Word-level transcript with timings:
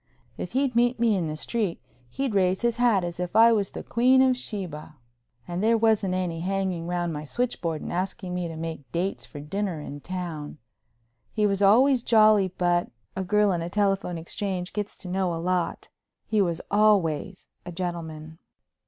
If 0.35 0.53
he'd 0.53 0.75
meet 0.75 0.99
me 0.99 1.15
in 1.15 1.27
the 1.27 1.37
street 1.37 1.79
he'd 2.09 2.33
raise 2.33 2.63
his 2.63 2.77
hat 2.77 3.03
as 3.03 3.19
if 3.19 3.35
I 3.35 3.51
was 3.53 3.69
the 3.69 3.83
Queen 3.83 4.23
of 4.23 4.35
Sheba. 4.35 4.95
And 5.47 5.61
there 5.61 5.77
wasn't 5.77 6.15
any 6.15 6.39
hanging 6.39 6.87
round 6.87 7.13
my 7.13 7.23
switchboard 7.23 7.83
and 7.83 7.93
asking 7.93 8.33
me 8.33 8.47
to 8.47 8.55
make 8.55 8.91
dates 8.91 9.27
for 9.27 9.39
dinner 9.39 9.79
in 9.79 9.99
town. 10.01 10.57
He 11.33 11.45
was 11.45 11.61
always 11.61 12.01
jolly, 12.01 12.47
but—a 12.47 13.23
girl 13.23 13.51
in 13.51 13.61
a 13.61 13.69
telephone 13.69 14.17
exchange 14.17 14.73
gets 14.73 14.97
to 14.97 15.07
know 15.07 15.35
a 15.35 15.35
lot—he 15.35 16.41
was 16.41 16.61
always 16.71 17.45
a 17.63 17.71
gentleman. 17.71 18.39